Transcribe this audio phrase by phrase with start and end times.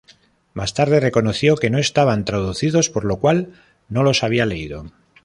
[0.55, 3.53] Más tarde reconoció que no estaban traducidos, por lo cual
[3.87, 4.89] no los había leído.